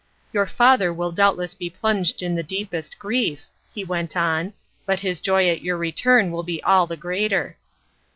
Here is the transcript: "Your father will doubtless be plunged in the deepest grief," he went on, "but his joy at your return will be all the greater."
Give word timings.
"Your 0.33 0.47
father 0.47 0.91
will 0.91 1.11
doubtless 1.11 1.53
be 1.53 1.69
plunged 1.69 2.23
in 2.23 2.33
the 2.33 2.41
deepest 2.41 2.97
grief," 2.97 3.45
he 3.71 3.83
went 3.83 4.17
on, 4.17 4.53
"but 4.83 5.01
his 5.01 5.21
joy 5.21 5.47
at 5.47 5.61
your 5.61 5.77
return 5.77 6.31
will 6.31 6.41
be 6.41 6.59
all 6.63 6.87
the 6.87 6.97
greater." 6.97 7.55